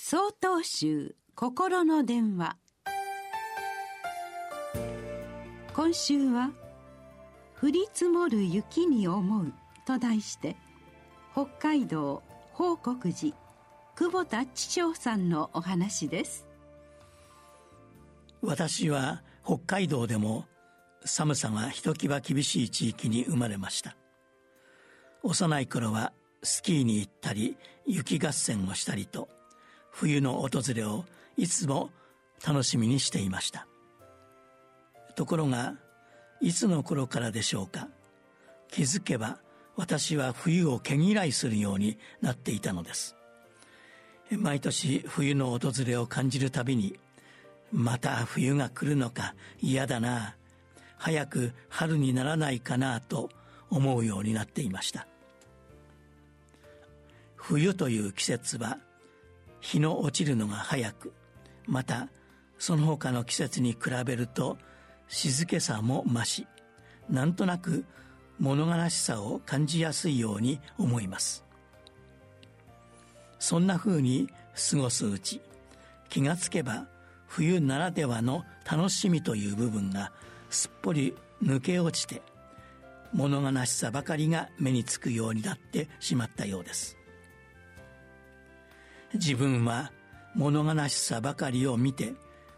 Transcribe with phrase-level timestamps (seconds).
[0.00, 2.56] 総統集心の電話。
[5.74, 6.52] 今週は
[7.60, 9.52] 「降り積もる雪に思う」
[9.84, 10.56] と題して
[11.32, 12.22] 北海道
[12.52, 13.36] 報国寺
[13.96, 16.46] 久保田知長さんのお話です。
[18.40, 20.46] 私は北海道でも
[21.04, 23.96] 寒さがひときわ厳しい地域に生まれました。
[25.24, 26.12] 幼い頃は
[26.44, 29.28] スキーに行ったり雪合戦をしたりと
[29.98, 31.04] 冬の訪れを
[31.36, 31.90] いつも
[32.46, 33.66] 楽しみにしていました。
[35.16, 35.74] ところが
[36.40, 37.88] いつの頃からでしょうか。
[38.68, 39.38] 気づけば
[39.74, 43.16] 私は冬を毛嫌いするようになっていたのです。
[44.30, 46.96] 毎年冬の訪れを感じるたびに
[47.72, 50.36] また冬が来るのか嫌だな。
[50.96, 53.30] 早く春にならないかなと
[53.68, 55.08] 思うようになっていました。
[57.34, 58.78] 冬という季節は
[59.60, 61.12] 日の落ちるのが早く。
[61.66, 62.08] また
[62.58, 64.58] その他の季節に比べると
[65.08, 66.46] 静けさも増し
[67.08, 67.84] なんとなく
[68.38, 71.44] 物悲しさを感じやすいように思います。
[73.38, 74.28] そんな風に
[74.70, 75.40] 過ごすうち
[76.08, 76.86] 気がつけば
[77.26, 80.12] 冬ならではの楽しみという部分が
[80.50, 82.22] すっぽり抜け落ちて
[83.12, 86.97] 物悲しさばかりが目につくようになってしまったようです。
[89.14, 89.92] 自分は
[90.34, 92.14] 物悲しさばかりを見て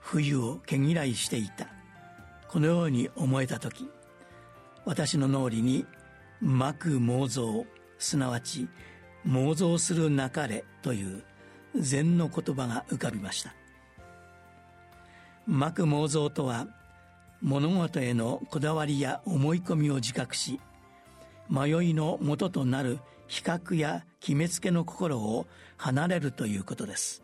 [0.00, 1.68] 冬を毛嫌いしていた。
[2.48, 3.88] このように思えた時
[4.84, 5.86] 私の脳裏に
[6.42, 7.64] 「巻く妄想」
[7.98, 8.68] すなわち
[9.26, 11.24] 「妄想するなかれ」という
[11.76, 13.54] 禅の言葉が浮かびました。
[15.46, 16.66] 巻く妄想とは
[17.40, 20.60] 物事へのこだわりや思い込みを自覚し
[21.52, 27.22] 迷いのもととなる比較や決めつけの心を離れるということです。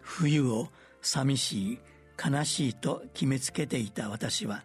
[0.00, 0.68] 冬を
[1.02, 1.78] 寂しい
[2.18, 4.64] 悲しいと決めつけていた私は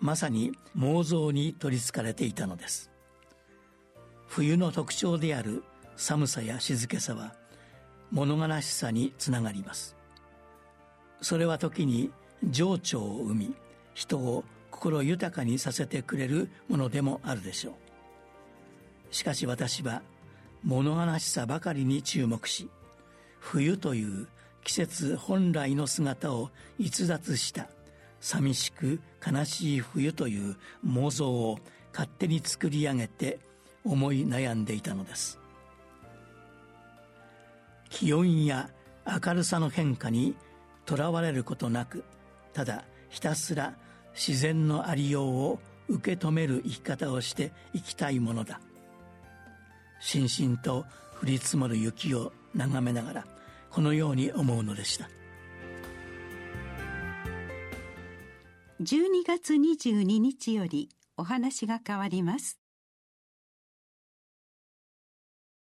[0.00, 2.90] まさに妄想に取りつかれていたのです。
[4.26, 5.64] 冬の特徴である
[5.96, 7.34] 寒さや静けさは
[8.10, 9.96] 物悲しさにつながります。
[11.20, 12.10] それは時に
[12.42, 13.54] 情緒を生み
[13.92, 14.44] 人を
[14.76, 19.14] 心豊かにさせてくれるものでもあるでしょう。
[19.14, 20.02] しかし私は
[20.62, 22.68] 物悲しさばかりに注目し
[23.40, 24.28] 冬という
[24.64, 27.68] 季節本来の姿を逸脱した
[28.20, 30.56] 寂しく悲しい冬という
[30.86, 31.58] 妄想を
[31.92, 33.38] 勝手に作り上げて
[33.84, 35.38] 思い悩んでいたのです。
[37.88, 38.68] 気温や
[39.06, 40.34] 明るさの変化に
[40.84, 42.04] とらわれることなく
[42.52, 43.74] ただひたすら
[44.16, 48.60] 自然のありようを受け止める生き方をしていきたいものだ。
[50.00, 50.84] しんしんと
[51.22, 53.26] 降り積もる雪を眺めながら
[53.70, 55.08] このように思うのでした。
[58.80, 62.58] 12月22日よりお話が変わります。